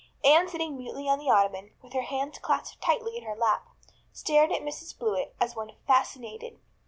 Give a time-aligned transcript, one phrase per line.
[0.23, 3.67] Anne sitting mutely on the ottoman, with her hands clasped tightly in her lap,
[4.11, 6.57] stared at Mrs Blewett as one fascinated.